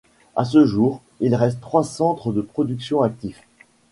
À 0.35 0.45
ce 0.45 0.65
jour, 0.65 0.99
il 1.19 1.35
reste 1.35 1.61
trois 1.61 1.83
centres 1.83 2.33
de 2.33 2.41
production 2.41 3.03
actifs. 3.03 3.43